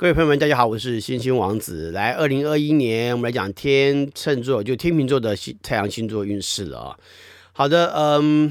[0.00, 1.90] 各位朋友们，大家好，我是星星王子。
[1.90, 6.98] 来，二零二一年，我们来讲天秤座，就天秤座的星太阳星座运势了啊。
[7.52, 8.50] 好的，嗯，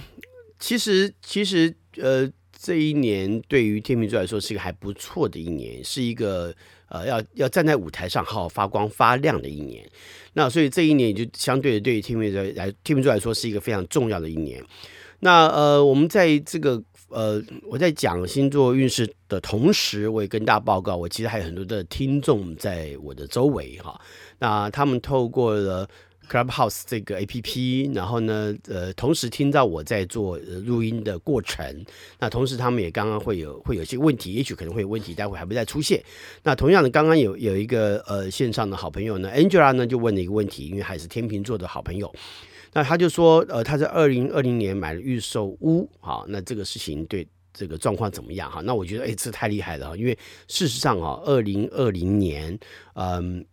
[0.60, 6.54] 其实其实呃，这一年对于天秤座来说是一个还不错的一年，是一个
[6.88, 9.84] 呃要要站在舞台上好好发光发亮的一年。
[10.34, 14.64] 那所以这一年就相对的对于天秤座来天秤座来说是一个非常重要的一年。
[15.22, 16.84] 那呃，我们在这个。
[17.10, 24.00] 呃，我在讲星座运势的同时，我也跟大家报告，我其实还有很多的听众在我的周围哈。
[24.38, 25.88] 那他们透过了
[26.30, 31.66] Clubhouse 这个 APP，然后呢，呃，同时听到我在做录音的过程。
[32.20, 36.04] 那同时他们也刚刚会有会有些问题，也许可能会有问题，待会还会再出现。
[36.44, 42.14] 那同样的，刚刚有有一个呃线上的好朋友呢，Angela 呢就问了一个问题，因为还是天秤座的好朋友。
[42.74, 48.52] 那他就说，呃，他在二零二零年买了预售屋，好，那这个事情对这个状况怎么样？
[48.52, 52.60] 哈，那我觉得，哎，这太厉害了，因为事实上啊，二零二零年，
[52.94, 53.46] 嗯。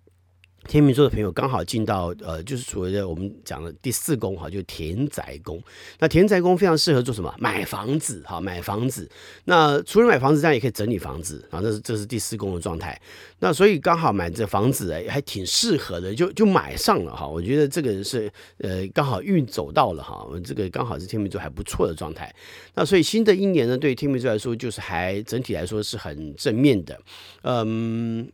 [0.67, 5.63] 天秤座的朋友刚好进到呃，就是所谓的我们讲的第四宫哈，就田宅宫。
[5.99, 7.35] 那田宅宫非常适合做什么？
[7.39, 9.09] 买房子哈，买房子。
[9.45, 11.63] 那除了买房子，这样也可以整理房子啊。
[11.63, 13.01] 这是这是第四宫的状态。
[13.39, 17.27] 那所以刚好买这房子哎，还挺适合的，就就买上了哈。
[17.27, 22.35] 我觉得这个人是呃，刚好运走到了哈，这个刚好是天秤座还不错的状态。
[22.75, 27.01] 那所以新的一年呢，对天秤座来说，就是还整体来说是很正面的，
[27.43, 28.29] 嗯。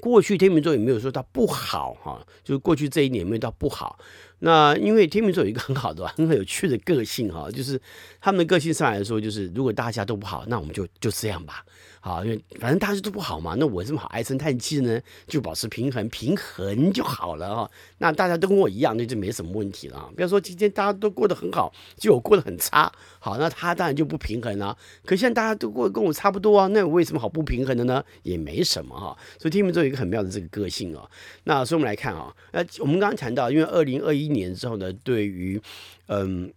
[0.00, 3.98] 过去天秤座也没有说它不好哈，就是过去这一年没有到不好。
[4.40, 7.80] 那因为天秤座有一个很好的、很有趣的个性哈，就是
[8.20, 11.64] 他们的个性上来说，就是如果大家都不好，那我们就就这样吧。
[12.06, 17.70] 好，因为反正大家都不好嘛，那我这么好唉声叹气呢，就保持平衡，平衡就好了哈。
[17.98, 19.98] 那大家都跟我一样，那就没什么问题了。
[19.98, 20.08] 啊。
[20.14, 24.78] 不要说今天大家都过得很好，就我过得很差，好，那他当然就不平衡了。
[25.04, 28.04] 可现在大家都过得跟我差不多啊，那我为什么好不平衡的呢？
[28.22, 29.18] 也没什么哈。
[29.40, 31.10] 所以天秤座有一个很妙的这个个性哦。
[31.42, 35.60] 那所以我们来看啊，那我们刚刚谈到，因为二零二一年之后呢，对于
[36.06, 36.52] 嗯。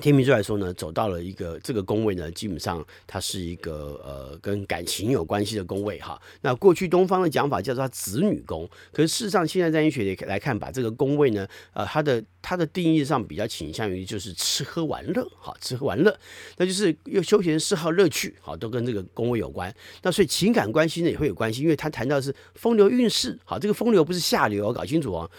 [0.00, 6.20] 天秤座来说呢，走到了一个这个宫位呢，基本上它是一个呃跟感情有关系的宫位哈。
[6.42, 16.16] 那过去东方的讲法叫做子女宫，可是事实上现在在医学来看，把这个宫位呢，呃，它的它的定义上比较倾向于就是吃喝玩乐，哈，吃喝玩乐，
[16.56, 19.74] 那就是又休闲嗜好乐趣，好，都跟这个宫位有关。
[20.02, 25.30] 那所以情感关系呢也会有关系，因为它谈到是风流韵事，好，这个风流不是下流，搞清楚哦。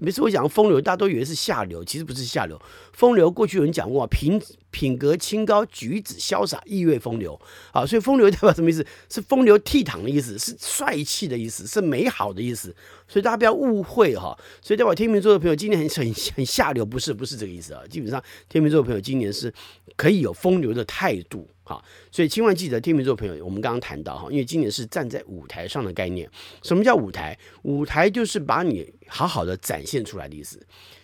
[0.00, 2.60] 每次我讲风流，大家都以为是下流，其实不是下流。
[2.92, 4.40] 风流过去有人讲过，平
[4.70, 7.40] 品格清高，举止潇洒，意味风流。
[7.72, 8.84] 好，所以风流代表什么意思？
[9.08, 12.74] 是风流倜傥的意思，是帅气的意思，是美好的意思。
[13.06, 14.36] 所以大家不要误会哈。
[14.60, 17.82] 所以代表天秤座的朋友，今年很很很下流，不是不是这个意思啊。
[17.88, 19.52] 基本上天秤座的朋友今年是
[19.96, 21.48] 可以有风流的态度。
[21.64, 26.26] 好，所以千万记得，天秤座朋友，我们刚刚谈到哈，因为今年是站在舞台上的概念。
[26.62, 27.38] 什么叫舞台？
[27.62, 30.58] 舞台就是把你好好的展现出来的意思。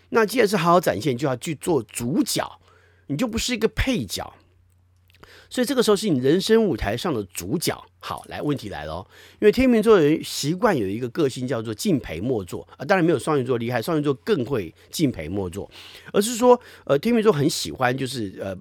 [0.08, 2.50] 那既然是好好展现，就要去做主角，
[3.06, 4.34] 你就不是一个配角。
[5.48, 7.80] 所以这个时候是你人生舞台上的主角。
[8.00, 9.06] 好，来，问题来了，
[9.40, 15.70] 因为天秤座人习惯有一个个性叫做敬陪末座啊，当然没有双鱼座厉害，双鱼座更会敬陪末座，
[16.12, 18.56] 而是说，呃，天秤座很喜欢就是呃。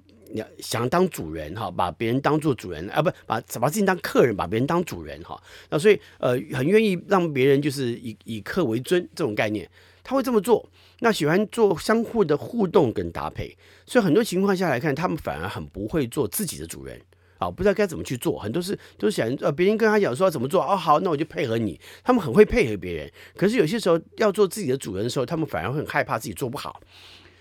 [0.58, 5.40] 想当主人哈，把别人当做主人啊，不把把自己当客人，把别人当主人哈。
[5.70, 9.70] 那所以呃，很愿意让别人就是以以客为尊这种概念，
[10.04, 10.68] 他会这么做。
[11.00, 17.00] 那喜欢做相互的互动跟搭配，所以很多情况下来看，他们反而很不会做自己的主人
[17.38, 18.38] 啊，不知道该怎么去做。
[18.38, 21.78] 很多事都想呃，别人跟他讲说怎么做哦，好，那我就配合你。
[22.04, 26.80] 他们很会配合别人，可是有些时候要做自己的主人的时候，他们反而会很害怕自己做不好。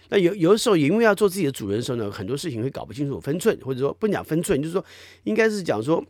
[0.10, 4.84] 那有有的时候，因为要做自己的主人的时候呢，很多事情会搞不清楚分寸，或者说不讲分寸，就是说，
[5.24, 6.04] 应该是讲说，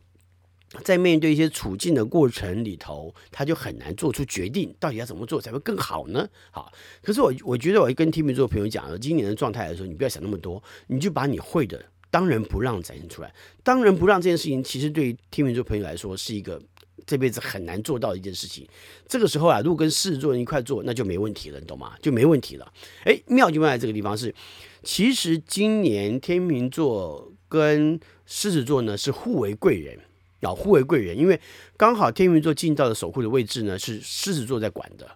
[0.83, 6.27] 在面对一些处境的过程里头，他就很难做出决定，到底要怎么做才会更好呢？
[6.51, 13.33] 好，可是我我觉得我跟天秤座朋友讲了，今年的状态来说，你不要想那么多，你就把你会的当仁不让展现出来。
[13.63, 16.61] 当仁不让这件事情，其实对于天秤座朋友来说是一个。
[17.05, 18.65] 这辈子很难做到的一件事情，
[19.09, 21.93] 这个时候啊，如果跟狮子座人一块做，那就没问题了，你懂吗？
[22.01, 22.73] 就没问题了。
[23.03, 24.33] 哎，妙就妙在这个地方是，
[24.83, 29.99] 其实今年天秤座跟狮子座呢是互为贵人
[30.43, 31.39] 啊，互为贵人，因为
[31.77, 35.07] 刚好天秤座进到的守护的位置呢是狮子座在管的。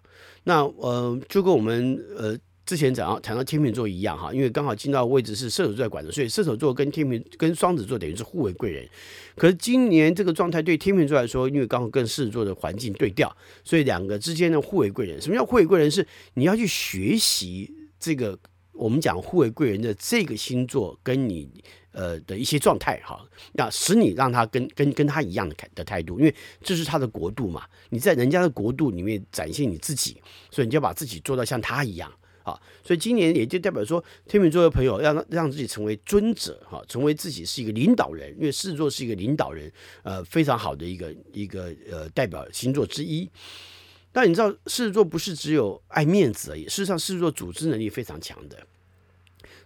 [0.44, 2.38] 那呃，就跟我们呃。
[2.68, 8.86] 之前讲到谈到天秤座一样哈，因为刚好进到位置是射手座在管的，所以射手座跟天秤跟双子座等于是互为贵人。
[9.38, 13.34] 可是今年这个状态对天秤座来说，因为刚好跟狮子座的环境对调，
[13.64, 15.22] 所以两个之间的互为贵人。
[15.22, 15.90] 什么叫互为贵人？
[15.90, 18.38] 是你要去学习这个
[18.74, 21.50] 我们讲互为贵人的这个星座跟你
[21.98, 30.22] 呃的一些状态哈，那使你让他跟跟跟他一样的态的态度，因为这是他的国度嘛，你在人家的国度里面展现你自己，
[30.52, 32.12] 所以你就要把自己做到像他一样。
[32.44, 39.70] 啊，所以今年也就代表说，天秤座的朋友要让让自己成为尊者，哈，成为自己是一个领导人，因为狮子座是一个领导人，
[40.02, 43.30] 呃，非常好的一个一个呃代表星座之一。
[44.14, 48.58] 但你知道，狮子座不是只有爱面子而已，事实上，狮子座组织能力非常强的。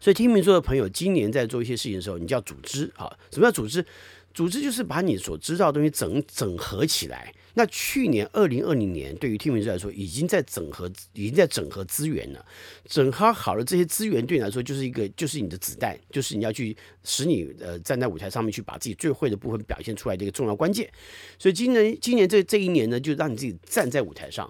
[0.02, 3.86] 所以天秤座的朋友今年在做一些事情的时候，你就要组织啊，什么叫组织？
[4.34, 7.34] 组织就是把你所知道的东西整整合起来。
[7.54, 12.46] 那去年二零二零年，对于天秤座来说，已经在整合，已经在整合资源了。
[12.86, 20.90] 整合好了这些资源，对你来说就是一个，就是你的子弹，就是你要去使你呃站在舞台上面去把自己最会的部分表现出来的一个重要关键。
[21.38, 24.50] 所以今年今年这这一年呢，就让你自己站在舞台上。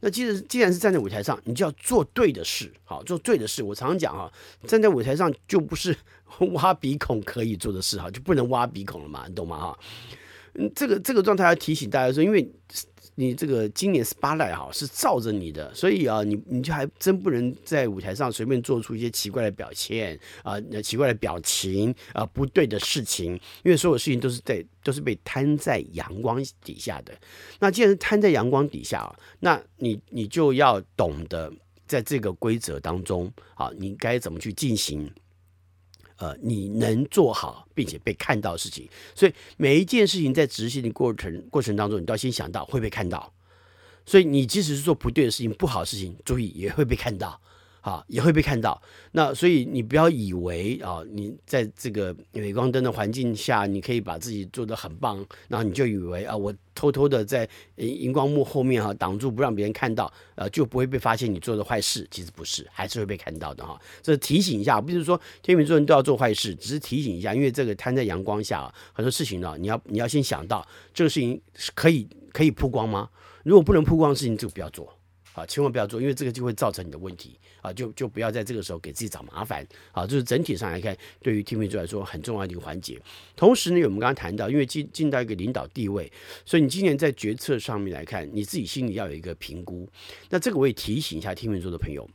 [0.00, 3.62] 那既然既然是站在舞台上，你就要做对的事，好，做对的事。
[3.62, 4.30] 我常常讲哈，
[4.66, 5.96] 站在舞台上就不是
[6.52, 9.78] 挖鼻孔可以做的事哈，就不能挖鼻孔了嘛，你懂吗哈？
[10.54, 12.48] 嗯，这个这个状态要提醒大家说，因为
[13.18, 23.32] 你这个今年 spotlight 哈是照着你的，所以啊，你你就还真不能在舞台上随便做出一些奇怪的表现啊，那奇怪的表情啊，不对的事情，
[23.64, 27.12] 因为所有事情都是在都是被摊在阳光底下的。
[27.58, 29.10] 那既然摊在阳光底下，
[29.40, 31.50] 那你你就要懂得
[31.86, 35.10] 在这个规则当中啊，你该怎么去进行。
[36.16, 43.32] 呃，你能做好并且被看到的事情，所以每一件事情在执行的过程过程当中，你都要先想到会被看到。
[44.04, 47.40] 所以你即使是做不对的事情、不好的事情，注意也会被看到。
[47.86, 48.82] 啊，也会被看到。
[49.12, 62.04] 那所以你不要以为啊，你在这个镁光灯的环境下，你可以把自己做得很棒，然后你就以为啊，我偷偷的在荧光幕后面哈、挡住不让别人看到，呃、啊，就不会被发现你做的坏事。
[62.10, 73.08] 其实不是，还是会被看到的哈、这提醒一下，不是说天秤座人都要做坏事，只是提醒一下，因为这个摊在阳光下、啊，很多事情呢、你要你要先想到这个事情是可以可以曝光吗？
[73.44, 74.92] 如果不能曝光的事情，就不要做。
[75.36, 77.70] 啊，千万不要做，因为这个就会造成你的问题啊！
[77.70, 80.06] 就就不要在这个时候给自己找麻烦啊！
[80.06, 82.98] 就是整体上来看，对于天秤座来说很重要的一个环节。
[83.36, 86.10] 同时呢，我们刚刚谈到，因为进进到一个领导地位，
[86.46, 89.86] 所以你今年在决策上面来看，你自己心里要有一个评估。
[90.30, 92.08] 那这个我也提醒一下天秤座的朋友，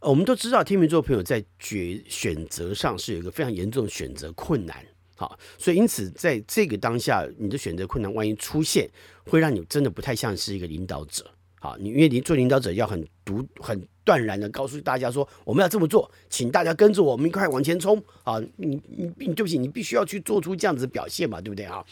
[0.00, 4.84] 我们都知道天秤座朋友在决选择上是有一个非常严重的选择困难。
[5.14, 8.90] 好，所以因此在这个当下，你的选择困难万一出现，
[9.24, 11.24] 会让你真的不太像是一个领导者。
[11.60, 18.02] 好，你因为你做领导者要很独、很断然的告诉大家说，我们要这么做，请大家跟着我们一块往前冲。
[18.22, 21.84] 啊，你你你对不起，你必须要去做出这样子的表现嘛，对不对啊？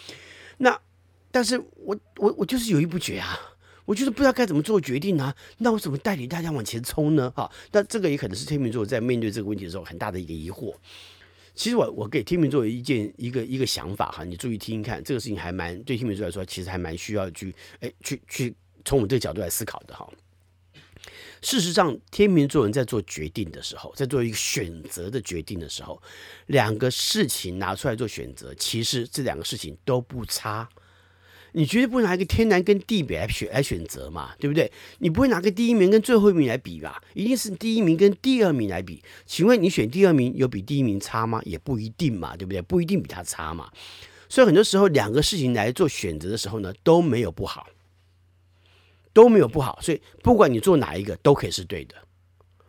[0.58, 0.80] 那
[1.32, 3.38] 但是我我我就是犹豫不决啊，
[3.84, 5.34] 我就是不知道该怎么做决定啊。
[5.58, 7.30] 那我怎么带领大家往前冲呢？
[7.34, 10.72] 哈，那这个也可能是天秤座在面对这个问题的时候很大的一个疑惑。
[11.54, 18.54] 其实我我给天秤座一件一个一个想法哈，你注意听听看，这个事情还蛮对天秤座来说，其实还蛮需要去哎去去。
[18.86, 20.08] 从我们这个角度来思考的哈，
[21.42, 26.00] 事实上，天秤座人在做决定的时候，在做一个选择的决定的时候，
[26.46, 30.66] 两个事情拿出来做选择，其实这两个事情都不差。
[31.52, 34.70] 你绝对不会拿一个天南跟地北来选来选择嘛，对不对？
[34.98, 37.02] 你不会拿个第一名跟最后一名来比吧？
[37.14, 39.02] 一定是第一名跟第二名来比。
[39.24, 41.40] 请问你选第二名有比第一名差吗？
[41.44, 42.60] 也不一定嘛，对不对？
[42.60, 43.70] 不一定比他差嘛。
[44.28, 47.66] 所以很多时候，两个事情来做选择的时候呢，都没有不好。
[49.16, 51.94] 都没有不好，所以不管你做哪一个都可以是对的，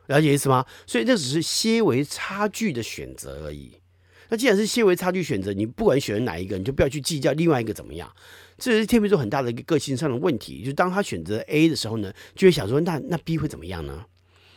[0.06, 0.66] 了解意思吗？
[0.86, 3.74] 所以这只是些微差距的选择而已。
[4.30, 8.10] 那既然是些微差距选择，你不管选择哪一个，你就不要去计较另外一个怎么样。
[8.58, 14.06] 这是天秤座很大的一个个性上的问题，就是当他选择 A 的时候呢，就会想说，那那 B 会怎么样呢？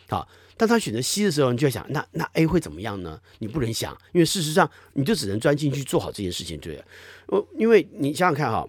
[0.09, 3.21] 好，当他选择 C 的时候，你就会想，那那 A 会怎么样呢？
[3.41, 6.81] 你不能想，因为事实上你就只能专心去做好这件事情，对。
[7.27, 8.69] 我因为你想想看哈，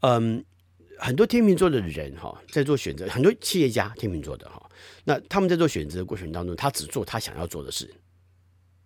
[0.00, 0.44] 嗯。
[1.02, 4.70] 很多天秤座的人哈，在做选择，很多企业家天秤座的哈，
[5.02, 7.92] 那他们在做选择的过程当中，他只做他想要做的事，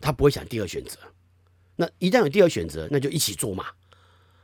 [0.01, 0.99] 他不会想第二选择。
[1.77, 3.67] 那一旦有第二选择，那就一起做嘛。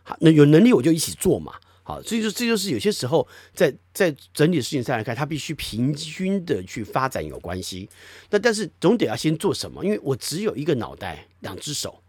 [0.03, 1.55] 好，那有能力我就一起做嘛。
[1.83, 7.89] 好，所以说这就是有些时候在在整体事情上来看，他必须平均的去发展有关系。
[8.29, 9.83] 那但是总得要先做什么？
[9.83, 12.03] 因为我只有一个脑袋，两只手，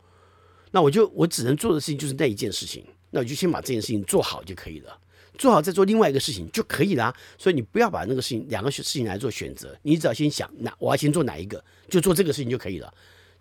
[0.72, 5.00] 那我就我只能做的事情就是那一件事情，那我就先把这件事情做好就可以了。
[5.38, 12.94] 做好再做另外一个事情就可以啦，所以你不要把那个事情两个事情来做选择，你只要先想，那我要先做哪一个，就做这个事情就可以了，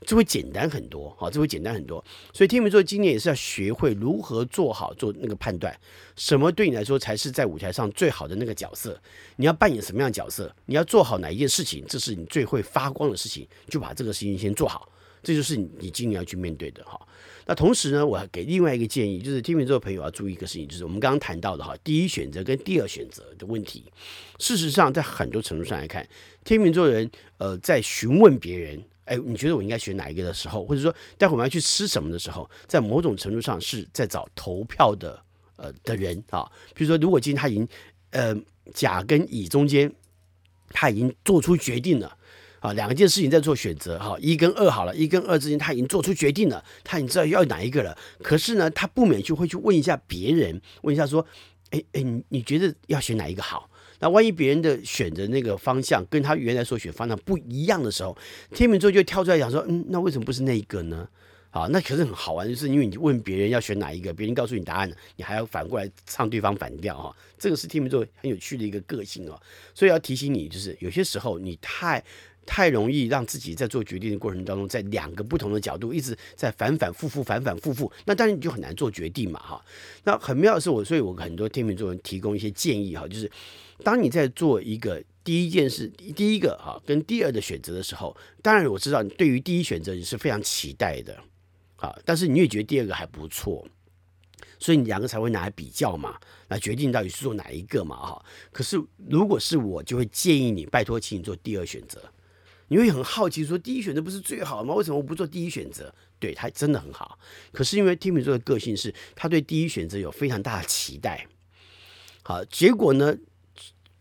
[0.07, 2.05] 这会简单很多，好，这会简单很多。
[2.33, 5.79] 所以天秤座今年也是要学会如何做好做那个判断，
[6.17, 8.99] 什么对你来说才是在舞台上最好的那个角色，
[9.37, 14.89] 你要扮演什么样的角色，你要做好哪一件事情，这是你最会发光的事情，就把这个事情先做好。
[15.23, 17.01] 这就是你今年要去面对的哈。
[17.45, 23.85] 那同时呢，我还给另外一个建议，就是天秤座的朋友要注意一个事情，就是我们刚刚谈到的哈，第一选择跟第二选择的问题。
[24.39, 26.09] 事实上，在很多程度上来看，
[26.45, 35.21] 天秤座人呃在询问别人，哎，你觉得我应该选哪一个的时候，或者说待会我们要去吃什么的时候，在某种程度上是在找投票的
[35.57, 36.49] 呃的人啊。
[36.75, 37.69] 比如说，如果今天他已经
[38.11, 38.37] 呃
[38.73, 39.93] 甲跟乙中间，
[40.69, 42.17] 他已经做出决定了。
[42.63, 47.95] 啊，两件事情在做选择，哈，一跟二好了，一跟二之间他已经做出决定了，他已经知道要哪一个了。
[48.23, 51.27] 可是呢，他不免就会去问一下别人，问一下说，
[51.71, 53.69] 哎哎，你你觉得要选哪一个好？
[53.99, 58.17] 那万一别人的选择那个方向跟他原来所选方向不一样的时候，
[58.55, 61.09] 天秤座就跳出来讲说，嗯，那为什么不是那一个呢？
[61.53, 67.17] 好，那可是很好玩，就是因为你问别人要选哪一个，别人告诉你答案，你还要反过来唱对方反调哈。
[67.39, 69.41] 这个是天秤座很有趣的一个个性哦。
[69.73, 72.03] 所以要提醒你，就是有些时候你太。
[72.45, 79.65] 太容易让自己在做决定的过程当中，在两个不同的角度一直在反反复复、反反复复，那当然你就很难做决定嘛，哈。
[80.03, 83.31] 那很妙的是我，所以我很多天秤座人提供一些建议哈，就是
[83.85, 91.17] 当你在做一个第一件事、第一个哈跟第二的选择的时候，当然我知道你对于第一选择你是非常期待的，
[91.83, 93.67] 啊，但是你也觉得第二个还不错，
[94.61, 98.25] 所以你两个才会拿来比较嘛，来决定到底是做哪一个嘛，哈。
[98.53, 102.01] 可是如果是我，就会建议你，拜托，请你做第二选择。
[102.69, 104.73] 你会很好奇，说第一选择不是最好吗？
[104.75, 105.93] 为什么我不做第一选择？
[106.21, 107.19] 对，他真的很好，
[107.51, 111.27] 可是因为天秤座的个性是，他对第一选择有非常大的期待。
[112.23, 113.15] 好，结果呢，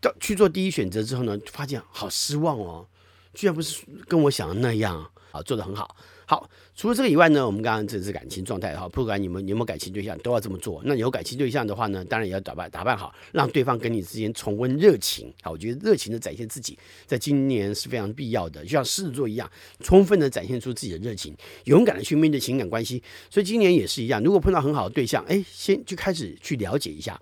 [0.00, 2.86] 到去做第一选择之后呢，发现好失望哦，
[3.34, 5.96] 居然不是跟我想的那样啊，做的很好。
[6.32, 10.80] 好，除了这个以外呢，我们刚刚这是感情状态哈，不管你们有没有感情对象，都要这么做。
[10.86, 15.30] 那有感情对象的话呢，当然也要打扮打扮好，让对方跟你之间重温热情。
[15.42, 19.46] 好，我觉得热情的展现自己，在今年是非常必要的，就像狮子座一样，
[19.80, 23.02] 充分的展现出自己的热情，勇敢的去面对情感关系。
[23.28, 27.20] 所以今年也是一样，如果碰到很好的对象，哎，先就开始去了解一下。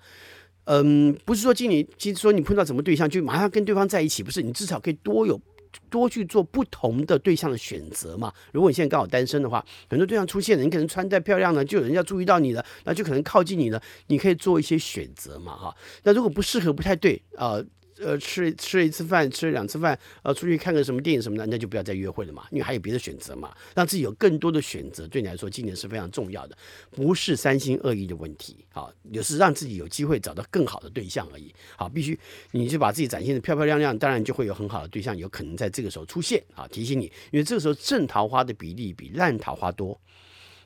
[0.67, 5.41] 嗯，不是说今年，其实说你碰到什么对象就马上跟对方在一起，不是，你至少可以多有。
[5.89, 8.33] 多去做不同的对象的选择嘛。
[8.53, 13.83] 如果你现在刚好单身的话，很多对象出现了，你可能穿戴漂亮呢，就有人要注意到你了，那就可能靠近你了。
[14.07, 15.77] 你可以做一些选择嘛，哈。
[16.03, 17.61] 那如果不适合、不太对啊。
[18.03, 26.57] 呃，吃吃一次饭，吃两次饭，呃，出去看个什么电影什么的，那就不要再约会了嘛，因为还有别的选择嘛，让自己有更多的选择，对你来说，今年是非常重要的，
[26.91, 32.19] 不是三心二意的问题，好，也是让自己有机会找到更好的对象而已，好，必须
[32.53, 40.01] 你就把自己展现得漂漂亮亮，当然就会有很好的对象，有可能在这个时候出现，啊，提醒你，因为这个时候正桃花的比例比烂桃花多，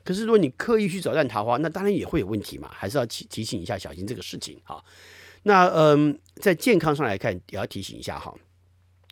[0.03, 4.83] 可是如果你刻意去找烂桃花，那当然也会有问题嘛，还是要提提醒一下，小心这个事情，好。
[5.47, 8.35] 那嗯，在健康上来看，也要提醒一下哈，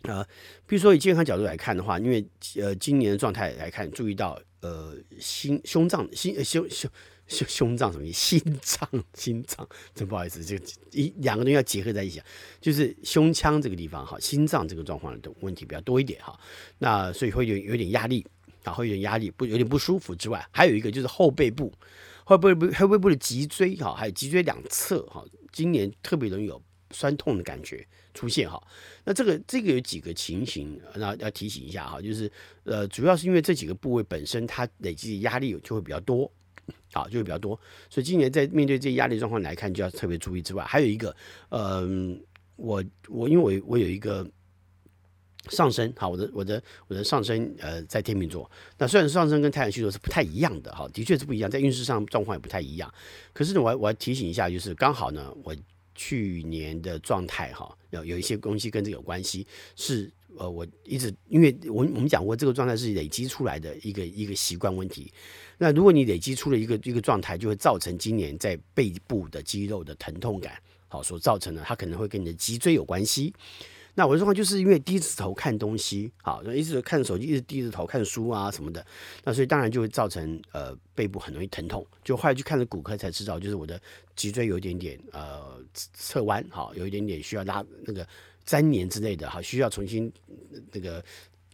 [0.02, 0.24] 啊、呃，
[0.66, 2.26] 比如说以健康角度来看的话，因为
[2.56, 6.90] 呃今年的状态来看，注意到呃心胸脏心胸胸
[7.28, 9.64] 胸胸脏什么意心脏 心脏，
[9.94, 12.20] 真不好意思，这个一两个东西要结合在一起，
[12.60, 16.36] 就是胸腔这个地方哈，心脏这个状况的问题比较多一点哈，
[16.78, 18.26] 那所以会有有点压力，
[18.64, 21.72] 然后有点压力不有点不舒服之外，还有一个就是后背部
[22.24, 25.24] 后背部后背部的脊椎哈，还有脊椎两侧哈。
[25.54, 28.60] 今年特别容易有酸痛的感觉出现哈，
[29.04, 32.30] 那这个这个有几个情形，那要提醒一下哈，就是
[32.64, 36.30] 呃，主要是因为这几个部位本身它累积的压力就会比较多，
[36.92, 37.58] 好，就会比较多，
[37.88, 41.14] 所以今年在面对这些压力状况来看，就要特别注意之外，还有一个，
[41.50, 42.20] 嗯、
[42.56, 44.28] 我我因为我我有一个
[45.50, 52.92] 上升，好，我的我的我的上升呃在天秤座，那虽然上升跟太阳星座是不太一样的哈，的确是不一样，在运势上状况也不太一样，
[53.32, 55.54] 可是呢，我我要提醒一下，就是刚好呢，我。
[55.96, 59.46] 去年的状态哈，有有一些东西跟这个有关系，
[59.76, 65.12] 是呃，我一直因为我我们讲过，这个状态是累积出来的一个一个习惯问题。
[65.56, 73.32] 那如果你累积出了一个一个状态，就会造成今年在背部的肌肉的疼痛感，好，所造成的，它可能会跟你的脊椎有关系。
[73.94, 78.84] 那我的状况就是因为低着头看东西，好，一直看手机，一直低着头看书啊什么的，
[79.22, 81.86] 那所以当然就会造成呃背部很容易疼痛。
[82.02, 83.80] 就后来去看了骨科才知道，就是我的
[84.16, 88.06] 脊椎有一点点呃侧弯，好，有一点点需要拉那个
[88.46, 90.12] 粘连之类的，好，需要重新
[90.72, 91.02] 那个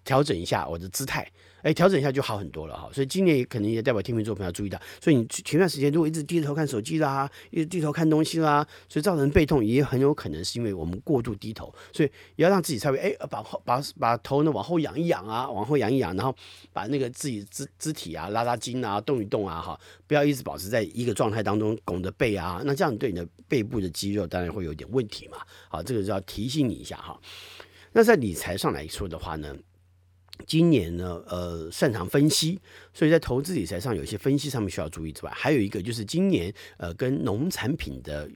[0.02, 1.30] 调整一下我的姿态。
[1.62, 16.34] 哎，调整一下就好很多了哈，所以今年也可能也代表天秤座朋友注意到，所以你前段时间如果一直低头看手机啦，一直低头看东西啦，所以造成背痛也很有可能是因为我们过度低头，所以也要让自己稍微哎把把把头呢往后仰一仰啊，往后仰一仰，然后
[16.72, 25.38] 把那个自己肢肢体啊拉拉筋啊，动一动啊哈，不要一直保持在一个状态当中拱着背啊，那这样对你的背部的肌肉当然会有点问题嘛，
[25.68, 27.20] 好，这个就要提醒你一下哈。
[27.92, 29.54] 那在理财上来说的话呢？
[30.46, 32.60] 今年呢，呃，擅长分析，
[32.92, 38.28] 所以在投资理财上有一些分析上面需要注意之外，还有一个就是今年呃跟农产品的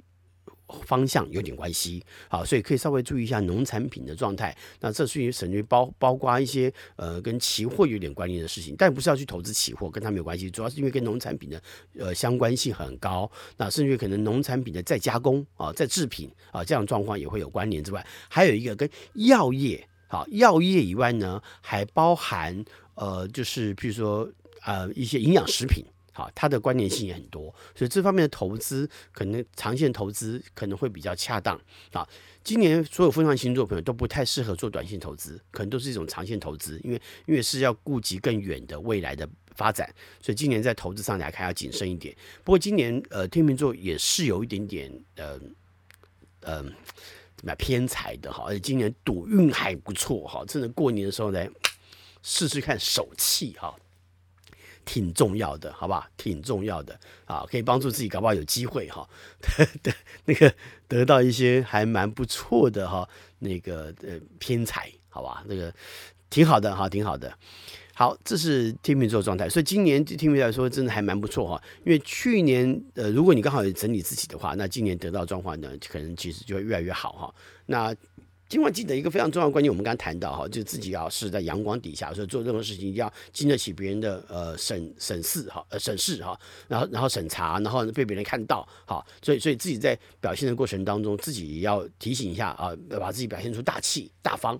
[0.84, 4.56] 方向有点关系，好，所以可以稍微注意一下农产品的状态。
[4.80, 11.62] 那这属于省略包包括一些呃跟期货有点关联的事情，但不是要去投资期货，跟他没有关系，主要是因为跟农产品的
[11.98, 13.30] 呃相关性很高。
[13.56, 19.86] 那甚至可能农产品的再加工啊、再制品啊这样状况也会有关联之外，还有一个跟药业。
[20.14, 24.30] 好，药业以外呢，还包含呃，就是譬如说
[24.64, 31.60] 呃一些营养食品，好，它的关联性也很多，所以这方面的投资可能长线投资可能会比较恰当。
[31.92, 32.08] 好，
[32.44, 39.92] 今年所有风向星座朋友都不太适合做短线投资，可能都是一种长线投资，因为因为是要顾及更远的未来的发展，
[40.22, 42.14] 所以今年在投资上来看要谨慎一点。
[42.44, 45.40] 不过今年呃天秤座也是有一点点呃
[46.42, 46.64] 呃。
[47.44, 51.48] 买偏财的哈，而且今年赌运还不错哈，趁着过年的时候来
[52.22, 53.76] 试试看手气哈，
[54.84, 56.06] 挺重要的，好不好？
[56.16, 59.08] 挺重要的啊，可以帮助自己，搞不好有机会哈，
[59.82, 59.92] 得
[60.24, 60.54] 那个
[60.88, 63.08] 得到一些还蛮不错的哈，
[63.38, 65.44] 那个呃偏财，好吧？
[65.46, 65.72] 那个
[66.30, 67.36] 挺好的哈，挺好的。
[67.96, 71.62] 好，这是天秤座状态，所以今年天秤座来说真的还蛮不错哈。
[71.84, 77.34] 因为去年呃，如果你刚好整理自己的话，那今年得到状况呢，可能其实就会越来越好哈。
[77.66, 77.94] 那
[78.48, 86.36] 今晚记得一个非常重要的观念，我们刚刚谈到哈，就自己要是在阳光底下，所以做任何事情一定要经得起别人的呃审审视哈，呃审视哈，
[86.66, 94.58] 然后然后审查，然后被别人看到哈，所以所以自己在表现的过程当中，自己也要提醒一下啊，要把自己表现出大气大方。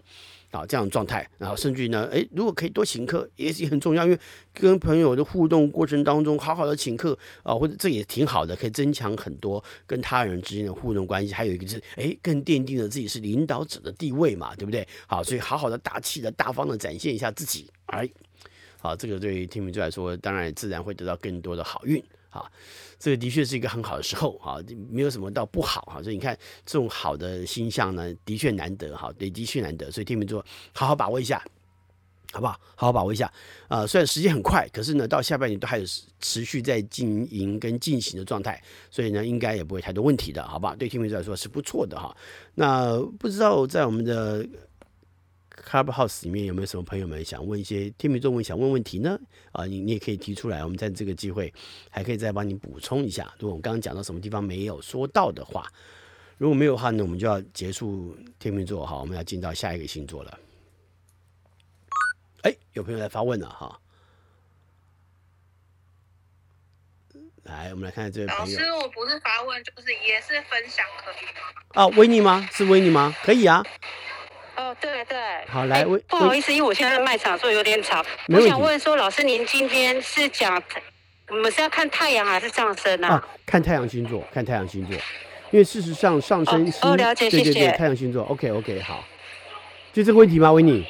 [0.55, 4.19] 啊，这样的状态，然后甚至于呢，诶，如果可以多请客，也是很重要，因为
[4.53, 11.35] 跟朋友的互动过程当中，好好的请客啊，或者这也挺好的，可以增强很多跟他人之间的互动关系。
[11.35, 14.87] 还有一个是，诶，更奠定了自己是领导者的地位嘛，对不对？
[15.09, 18.09] 好，所以好好的大气的、大方的展现一下自己，哎，
[18.79, 22.01] 好，这个对于天秤座来说，当然自然会得到更多的好运。
[22.41, 22.51] 啊，
[22.99, 24.59] 这个的确是一个很好的时候啊，
[24.91, 26.03] 没有什么到不好哈。
[26.03, 26.37] 所以你看，
[26.67, 29.91] 这种好的星象呢，的确难得哈，对，的确难得。
[29.91, 31.43] 所以天秤座，好好把握一下，
[32.33, 32.59] 好不好？
[32.75, 33.33] 好好把握一下
[33.69, 33.87] 啊。
[33.87, 35.85] 虽然时间很快，可是呢，到下半年都还有
[36.21, 40.75] 持续在经营跟进行的状态，所以呢，应该也不会太多问题的，好不好？
[40.75, 42.17] 对天秤座来说是不错的哈。
[42.55, 44.47] 那不知道在我们的。
[45.55, 49.19] Clubhouse 里面有没有什么朋友们想问一些天秤座问想问问题呢？
[49.53, 51.53] 啊，你你也可以提出来，我们在这个机会
[51.91, 53.33] 还可以再帮你补充一下。
[53.39, 55.67] 如果我们刚刚讲到什么地方没有说到的话，
[56.39, 60.39] 如果没有的话呢，我们就要结束天秤座哈，我们要进到下一个星座了。
[62.43, 63.81] 哎，有朋友来发问了哈，
[67.45, 68.59] 来，我们来看看这位朋友。
[68.59, 71.41] 老师，我不是发问，就是也是分享，可以吗？
[71.75, 72.47] 啊，维尼吗？
[72.53, 73.15] 是维尼吗？
[73.23, 73.63] 可以啊。
[74.57, 78.05] 哦，对对，好来，不好意思，因为我现在在卖场，所以有点吵。
[78.29, 80.63] 我想问说，老师您今天是讲
[81.29, 83.15] 我们是要看太阳还是上升啊？
[83.15, 84.95] 啊，看太阳星座，看太阳星座，
[85.51, 87.73] 因为事实上上升星，哦，哦，了解，对对对，谢谢。
[87.73, 89.05] 太阳星座，OK OK，好，
[89.93, 90.87] 就这个问题吗，维尼？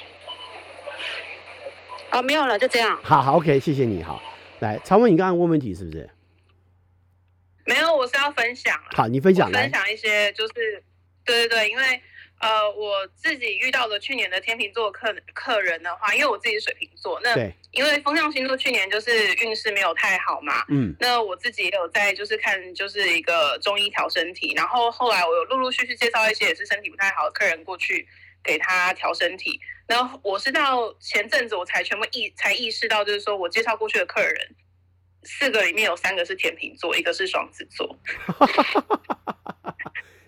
[2.11, 2.99] 哦，没有了，就这样。
[3.03, 4.23] 好好，OK，谢谢你，好，
[4.59, 6.11] 来，常文你刚刚问问题是不是？
[7.65, 8.79] 没有，我是要分享。
[8.95, 10.83] 好，你分享，分享一些，就是，
[11.25, 12.03] 对对对，因为。
[12.45, 17.35] 呃，我自己遇到的去年的天秤座客客人的话，因为我自己是水瓶座，那
[17.71, 28.07] 因为风象星座去年就是运势没有太好嘛，嗯，那我自己也有在就是看就是一个中医调身体，然后后来我有陆陆续续介绍一些也是身体不太好的客人过去
[28.43, 34.55] 给他调身体，然后我是到前阵子我才全部意才意识到，就是说我介绍过去的客人
[35.23, 37.99] 四个里面有三个是天秤座，一个是双子座。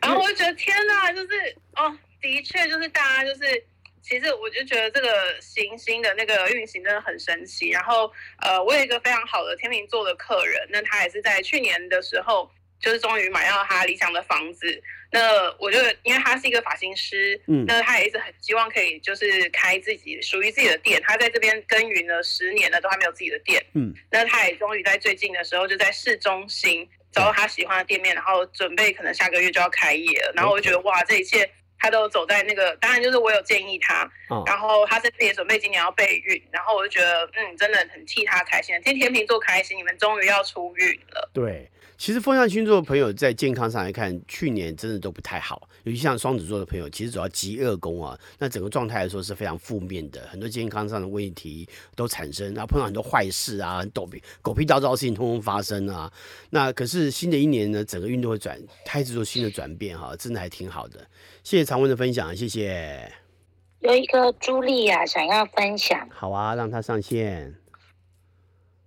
[0.00, 3.64] 然后我就觉得天呐，就是哦，的确就是大家就是，
[4.02, 7.70] 其实我就觉得这个行星的那个运行真的很神奇。
[7.70, 8.12] 然后
[8.42, 14.82] 呃，我有一个非常好的天秤座的客人，那他也是在去年的时候，就是终于买到他理想的房子。
[15.12, 21.00] 那我就因为他是一个发型师，嗯，那他也一直很希望可以就是开自己属于自己的店。
[21.04, 26.88] 他在这边耕耘了十年了，都还没有自己的店，嗯，那他也终于在最近的时候就在市中心。
[27.12, 34.10] 找到他喜欢的店面，然后准备可能下个月就要开业了，然后我就觉得哇，这一切他都走在那个，当然就是我有建议他，
[34.46, 41.30] 然后他甚至也准备今年要备孕，然后我就觉得嗯，真的很替他开心，替天秤座开心，你们终于要出孕了。
[41.32, 41.70] 对。
[41.98, 56.12] 其实风象星座的朋友在健康上来看，去年真的都不太好，尤其像双子座的朋友，其实主要极恶宫啊，那整个状态来说是非常负面的，很多健康上的问题都产生，然后碰到很多坏事啊，狗屁狗屁叨叨的事情通通发生啊。
[56.50, 61.00] 那可是新的一年呢，整个运动会转，开始做新的转变哈，真的还挺好的。
[61.42, 63.10] 谢谢常温的分享，谢谢。
[63.80, 66.08] 有一个茱莉亚想要分享。
[66.10, 67.54] 好啊，让她上线。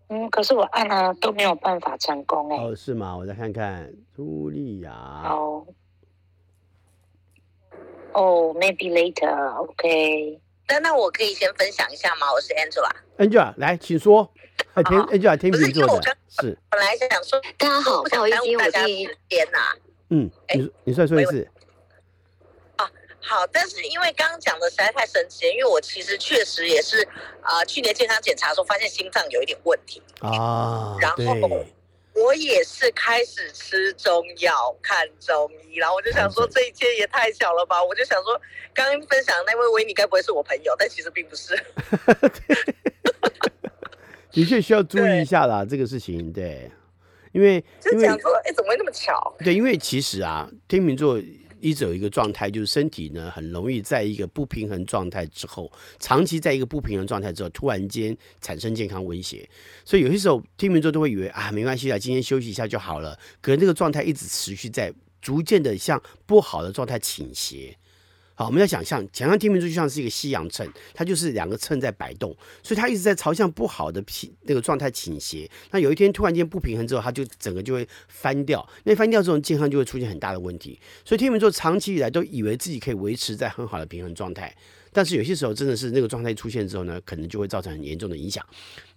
[0.10, 2.58] 嗯，可是我按了都没有办法成功哎。
[2.58, 3.16] 哦，是吗？
[3.16, 4.92] 我再看看茱莉亚。
[5.24, 5.66] 好。
[8.14, 10.42] 哦，maybe later，OK。
[10.68, 12.32] 那那我可以先分享一下吗？
[12.34, 12.92] 我是 Angela。
[13.18, 14.32] Angela，来，请说。
[14.76, 16.18] 天，Angela 天秤座的。
[16.28, 16.58] 是。
[16.70, 19.60] 本来想说，大家好，不好意思，因为我第时间呐。
[20.10, 21.48] 嗯，你你再说一次。
[23.30, 27.08] 好，但是因为刚刚讲的实在太神奇，因为我其实确实也是
[27.42, 31.24] 啊、呃，去年健康检查的时候发现心脏有一点问题啊，然后
[32.16, 38.42] 我也是开始吃中药、看中医，然后我就想说这一切也太巧了吧，我就想说
[38.74, 41.56] 刚刚分享那位维尼该不会是我朋友，但其实并不是。
[44.34, 46.72] 的确需要注意一下啦，这个事情对，
[47.32, 49.36] 因为就讲说，哎，怎么会那么巧？
[49.38, 51.22] 对，因为其实啊，天秤座。
[51.62, 59.48] 一直有一个状态，就是身体呢很容易在一个不平衡状态之后，长期在一个不平衡状态之后，突然间产生健康威胁。
[59.84, 63.18] 所以有些时候天秤座都会以为啊，没关系啊，今天休息一下就好了。
[63.42, 67.76] 可是这个状态一直持续在逐渐的向不好的状态倾斜。
[68.40, 75.46] 好，我们要想象，想象天秤座就像是一个西洋秤，它就是两个秤在摆动，所以它一直在朝向不好的平那个状态倾斜。
[75.72, 78.66] 那有一天突然间不平衡之后，它就整个就会翻掉。
[78.86, 80.80] 那翻掉之后，健康就会出现很大的问题。
[81.04, 84.56] 所以天秤座长期以来都以为自己可以维持在很好的平衡状态。
[84.92, 88.46] 但是有些时候真的是那个状态出现之后呢，可能就会造成很严重的影响。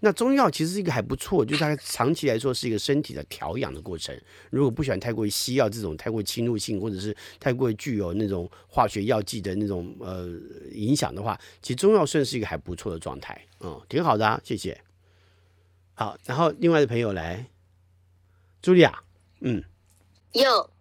[0.00, 4.18] 那中药其实是一个还不错，就是它长期来说是一个身体的调养的过程。
[4.50, 10.28] 如果不喜欢太过于西药这种太过侵入性，或者是太过于具有那种化学药剂的那种呃
[10.72, 14.80] 影响的话，其实中药算是一个还不错的状态，嗯，挺好的啊，谢谢。
[15.94, 17.46] 好，然后另外的朋友来，
[18.62, 19.02] 茱莉亚，
[19.40, 19.62] 嗯，
[20.32, 20.71] 有。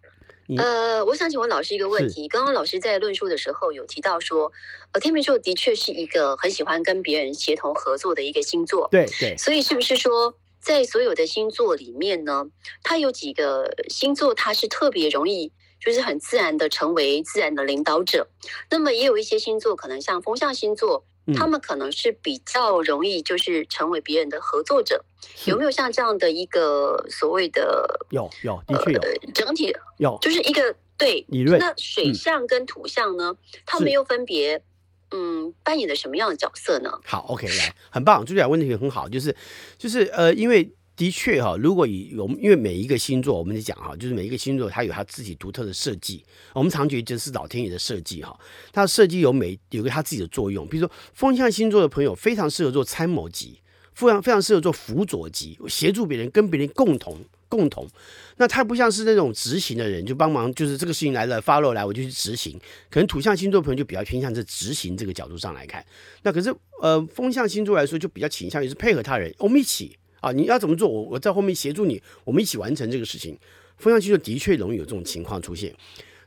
[0.58, 2.28] 呃，我想请问老师一个问题。
[2.28, 4.50] 刚刚老师在论述的时候有提到说，
[4.92, 8.88] 呃，天秤座的确是一个很喜欢跟别人协同合作的一个星座。
[8.90, 9.36] 对对。
[9.36, 12.46] 所以是不是说，在所有的星座里面呢，
[12.82, 15.52] 它有几个星座它是特别容易，
[15.84, 18.28] 就是很自然的成为自然的领导者？
[18.70, 21.04] 那么也有一些星座，可能像风象星座。
[21.34, 25.04] 他们可能是比较容易，就是成为别人的合作者，
[25.46, 28.06] 有没有像这样的一个所谓的？
[28.10, 29.00] 有有，的确有。
[29.00, 31.58] 呃、整体有，就是一个对理论。
[31.58, 33.36] 那水象跟土象呢？
[33.64, 34.62] 他们又分别
[35.10, 36.98] 嗯扮演的什么样的角色呢？
[37.04, 39.36] 好，OK，来，很棒，茱莉亚问题很好，就是
[39.78, 40.72] 就是呃，因为。
[40.94, 46.22] 的确哈，如果以我们因为每一个星座，我们就讲哈，就是每一个星座它有它自己独特的设计。
[46.52, 48.38] 我们常觉得这是老天爷的设计哈，
[48.72, 50.66] 它设计有每有个它自己的作用。
[50.68, 53.58] 比如说风象星座的朋友非常适合做参谋级，
[53.94, 57.88] 非常非常适合做辅佐级，协助别人跟别人共同共同。
[58.36, 62.60] 那他不像是那种执行的人，就帮忙，就是这个事情来了，follow 来我就去执行。
[62.90, 65.84] 可能土象星座朋友就比较偏向这执行这个角度上来看。
[66.22, 69.96] 那可是呃风象星座来说就比较倾向于是配合他人，我们一起。
[70.22, 70.88] 啊，你要怎么做？
[70.88, 73.36] 我我在后面协助你，我们一起完成这个事情。
[73.76, 75.74] 风象星座的确容易有这种情况出现。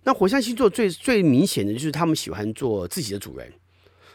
[0.04, 3.52] 那火象星座最最明显的就是他们喜欢做自己的主人。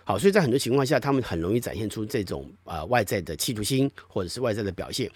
[0.04, 5.10] 好，所以在很多情况下，他们很容易展现出这种啊、呃、外在的企图心，或者是外在的表现。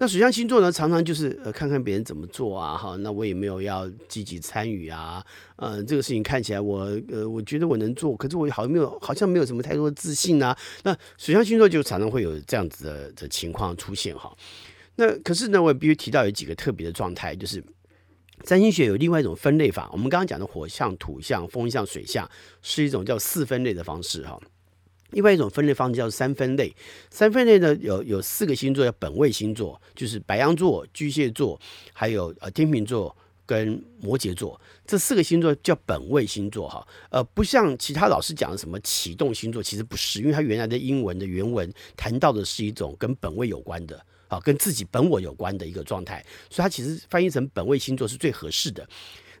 [0.00, 5.24] 那水象星座呢，常常就是呃看看别人怎么做啊，哈，那我也没有要积极参与啊，
[5.56, 10.56] 呃，这个事情看起来我呃我觉得我能做，可是我好像没有好像没有什么太多的自信啊。
[10.84, 14.32] 那水象星座就常常会有这样子的的情况出现哈。
[14.94, 17.60] 那可是呢，我也必须提到有几个特别的状态，就是
[18.44, 19.90] 占星学有另外一种分类法。
[19.92, 22.30] 我们刚刚讲的火象、土象、风象、水象
[22.62, 24.38] 是一种叫四分类的方式哈。
[25.10, 26.74] 另外一种分类方式叫三分类，
[27.10, 31.58] 三分类呢有有四个星座叫本位星座，就是白羊座、巨蟹座，
[31.92, 33.16] 还有呃天秤座
[33.46, 36.86] 跟摩羯座，这四个星座叫本位星座哈。
[37.10, 48.86] 呃，不像其他老师讲的什么启动星座，其实不是，因为它原来的英文的原文谈到的是一种跟本位有关的啊，跟自己本我有关的一个状态，所以它其实翻译成本位星座是最合适的。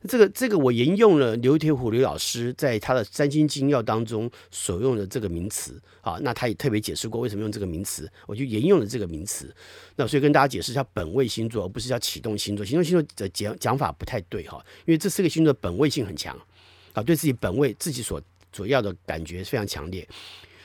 [0.06, 9.52] 这个这个我沿用了刘铁虎刘老师在他的《三星精要》当中所用的这个名词啊，那他也特别解释过为什么用这个名词，我就沿用了这个名词。
[9.96, 16.38] 那所以跟大家解释一下，本位星座而不是叫启动星座，启动星座的讲讲法不太对哈，因为这四个星座本位性很强
[16.92, 20.06] 啊，对自己本位自己所所要的感觉非常强烈。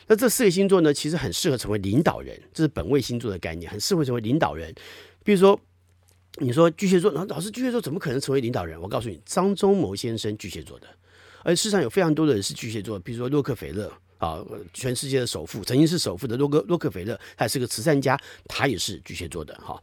[0.05, 4.71] 那这四个星座呢，其实很适合成为领导人，这是本位星座的概念，很适合成为领导人，
[5.23, 5.59] 比如说。
[6.39, 8.79] 你说巨蟹座，老师巨蟹座怎么可能成为领导人？
[8.81, 10.87] 我告诉你，张忠谋先生巨蟹座的，
[11.43, 14.43] 而世上有非常多的人是巨蟹座，比如说洛克菲勒啊，
[14.73, 19.79] 全世界的首富，曾经是首富的洛克洛克菲勒，他也是个慈善家，他也是巨蟹座的哈。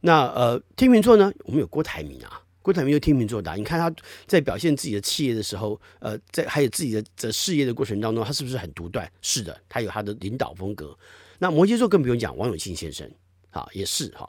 [0.00, 3.94] 那呃天秤座呢，我们有郭台铭啊，郭台铭就天秤座的，你看他
[4.26, 9.10] 在表现自己的企业的时候，呃，在还有自己的的事业的过程当中，他是不是很独断？
[9.20, 10.96] 是的，他有他的领导风格。
[11.38, 13.10] 那摩羯座更不用讲，王永庆先生，
[13.50, 14.28] 啊，也是哈。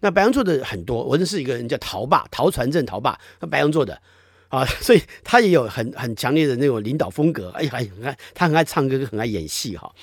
[0.00, 4.00] 那白羊座的很多，我认识一个人叫陶爸，陶传正，陶爸，那白羊座的
[4.48, 7.50] 啊，所以他也有很很强烈的那种领导风格。
[7.50, 9.94] 哎呀，很爱他很爱唱歌，很爱演戏哈。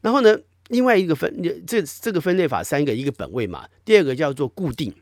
[0.00, 4.94] 然后呢，另外一个分，这这个分类法三个，一个本位嘛，第二个叫做固定。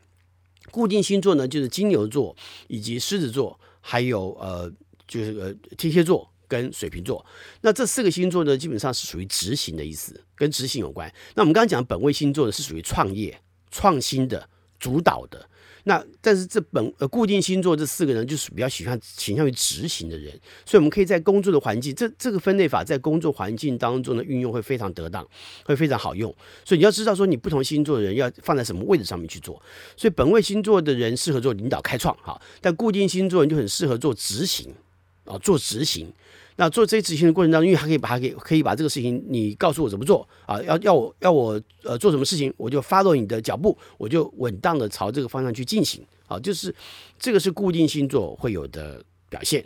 [0.69, 2.35] 固定星座呢，就是金牛座
[2.67, 4.71] 以及狮子座，还有呃，
[5.07, 7.25] 就是呃天蝎座跟水瓶座。
[7.61, 11.11] 那这四个星座呢，基本上是属于执行的意思，跟执行有关。
[11.35, 13.39] 那我们刚刚讲本位星座呢，是属于创业、
[13.71, 14.47] 创新的、
[14.79, 15.49] 主导的。
[15.83, 25.25] 那但是这本呃固定星座这四个人就是比较喜欢倾向于执行的人，所以我们可以在工作的环境，这这个分类法在工作环境当中的运用会非常得当，
[25.63, 26.29] 会非常好用。
[26.65, 29.61] 所以你要知道说你不同星座的人要放在什么位置上面去做。
[29.95, 34.75] 所以本位星座的人适合做领导开创哈，但固定星座人就很适合做执行
[35.27, 36.11] 啊，做执行。
[36.59, 40.59] 那做这些执行的过程当中，因为他可以把它给可以把这个事情，你告诉我怎么做啊？
[40.63, 46.39] 要要我要我呃做什么事情，我就 follow 你的脚步，我就稳当的朝这个方向去进行啊。
[46.39, 46.73] 就是
[47.19, 49.63] 这个是固定星座会有的表现。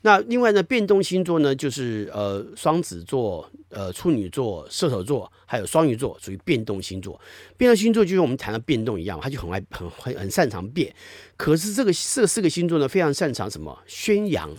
[0.00, 7.20] 那另外呢，变动星座呢，就是呃双子座、呃处女座、射手座，还有双鱼座，属于变动星座。
[7.56, 10.92] 变动星座就像我们谈的变动一样，他就很爱很很很擅长变。
[11.36, 13.78] 可是这个这四个星座呢，非常擅长什么？
[13.86, 14.50] 宣扬。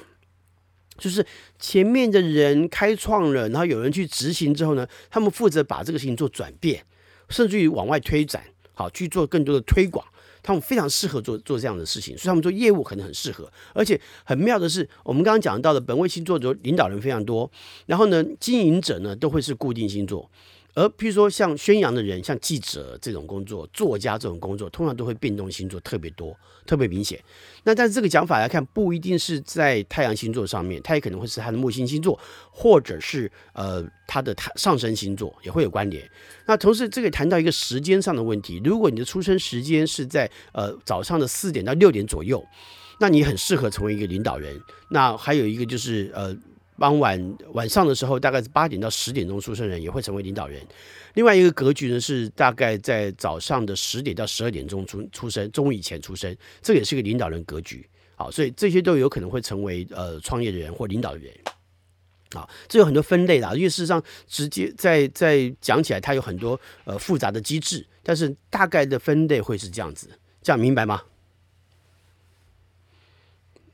[0.98, 1.26] 就是
[1.60, 6.84] 前面的人开创了，然后有人去执行之后呢，他们负责把这个事情做转变，
[7.30, 10.06] 甚至于往外推展，好去做更多的推广。
[10.46, 13.50] 他们非常适合做做这样的事情，所以他们做业务可能很适合。
[13.74, 17.50] 而且很妙的是，我们刚刚讲到的本位星座的领导人非常多，
[17.86, 20.30] 然后呢，经营者呢都会是固定星座。
[20.76, 27.24] 而譬如说像宣扬的人，像记者这种工作、作家这种工作，通常都会变动星座特别多、特别明显。
[27.64, 36.10] 那但是这个讲法来看，不一定是在太阳星座上面，它也可能会是他的木星星座，或者是呃他的太上升星座也会有关联。
[36.48, 42.44] 那同时这个谈到一个时间上的问题，如果你的出生时间是在呃早上的四点到六点左右，
[43.00, 44.60] 那你很适合成为一个领导人。
[44.90, 46.36] 那还有一个就是呃。
[46.78, 50.62] 傍晚晚上的时候，大概是八点到十点钟出生人也会成为领导人。
[51.14, 57.88] 另外一个格局呢，是大概在早上的十点到十二点钟出出生，中午以前出生，这也是一个领导人格局。
[58.16, 61.34] 好，所以这些都有可能会成为呃创业的人或领导的人。
[62.34, 70.10] 好，这有很多分类啦，因为事实上直接在在讲起来，它有很多呃复杂的机制，但是大概的分类会是这样子，
[70.42, 71.02] 这样明白吗？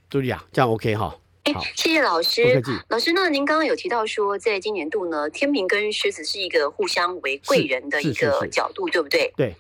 [0.10, 1.16] 茱莉亚，这样 OK 哈。
[1.54, 2.62] 哎，谢谢老师。
[2.88, 9.34] 老师，那您刚刚有提到说，在今年度呢，天平跟狮子是一个互相为贵人的一个角度，对不对？
[9.36, 9.56] 对。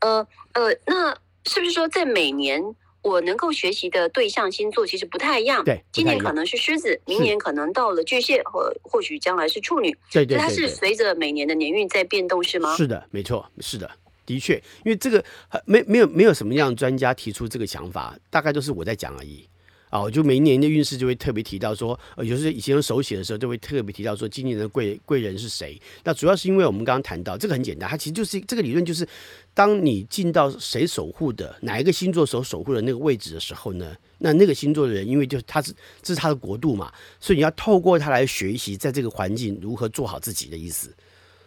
[0.00, 1.12] 呃呃，那
[1.44, 2.62] 是不是说，在每年
[3.02, 5.64] 我能够学习的对象星座其实不太一样？
[5.64, 5.82] 对。
[5.92, 9.90] 今年可能是狮子，明年可能到了巨蟹，或或许将来是处女。
[10.12, 10.38] 对对，对，对。
[10.38, 12.76] 它是随着每年的年运在变动，是吗？
[12.76, 13.90] 是的，没错，是的，
[14.24, 15.24] 的确，因为这个
[15.64, 19.48] 没没有没有什么样的专家提出这个想法，大概都是我在讲而已。
[19.90, 25.80] 啊，我就每一年的运势就会特别提到说，呃，有时候以前用手写的时候，就会特别提到说，今年的贵贵人是谁。
[26.04, 29.06] 那主要是因为我们刚刚谈到这个很简单，它其实就是这个理论，就是
[29.54, 35.72] 当你进到谁守护的哪一个星座所守护的那个位置的时候呢，那那个星座的人，因为就是他是
[36.02, 40.94] 这是他的国度嘛，所以你要透过他来学习，在这个环境如何做好自己的意思。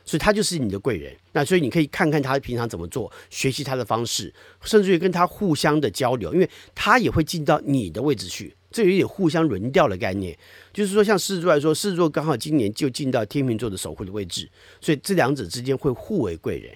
[0.03, 4.33] 所以他就是你的贵人，那所以你可以看看他平常怎么做，学习他的方式，
[4.63, 10.37] 甚至于跟他互相的交流，因为他也会进到你的位置去，这有一点互相轮调的概念。
[10.73, 16.73] 就是说，像狮子座来说，狮子座刚好今年就进到天秤座的守护的位置，所以这两者之间会互为贵人，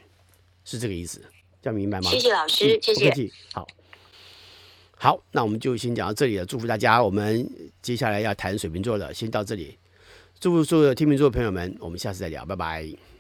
[0.64, 1.22] 是这个意思，
[1.62, 2.10] 这样明白吗？
[2.10, 3.32] 谢谢老师，谢谢。
[3.54, 3.68] 好，
[4.98, 6.46] 好，那我们就先讲到这里了。
[6.46, 7.50] 祝福大家，我们
[7.82, 9.78] 接下来要谈水瓶座的，先到这里。
[10.38, 13.15] 祝福所有的天秤座的朋友们，我们下次再聊，拜拜。